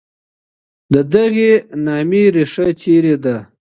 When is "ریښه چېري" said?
2.35-3.15